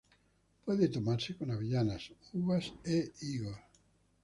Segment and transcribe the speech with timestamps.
[0.65, 3.59] Puede tomarse con avellanas, uvas e higos.